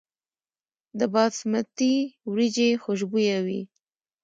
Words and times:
د 0.99 1.01
باسمتي 1.13 1.95
وریجې 2.31 2.69
خوشبويه 2.83 3.37
وي. 3.45 3.61